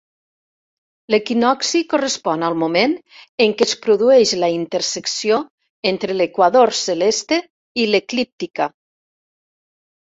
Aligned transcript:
L'equinocci 1.13 1.81
correspon 1.91 2.45
al 2.47 2.57
moment 2.63 2.95
en 3.47 3.55
què 3.61 3.69
es 3.71 3.77
produeix 3.85 4.33
la 4.47 4.51
intersecció 4.57 5.41
entre 5.93 6.19
l'equador 6.19 6.77
celeste 6.83 7.43
i 7.85 7.91
l'eclíptica. 7.95 8.75